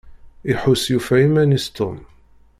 [0.51, 1.97] Iḥuss yufa iman-is Tom.